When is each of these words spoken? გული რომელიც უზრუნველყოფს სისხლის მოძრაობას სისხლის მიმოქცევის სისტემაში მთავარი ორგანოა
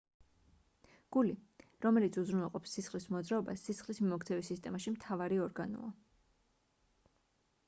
გული 1.15 1.33
რომელიც 1.85 2.17
უზრუნველყოფს 2.23 2.73
სისხლის 2.79 3.07
მოძრაობას 3.17 3.67
სისხლის 3.69 4.03
მიმოქცევის 4.07 4.53
სისტემაში 4.53 4.97
მთავარი 4.99 5.41
ორგანოა 5.49 5.95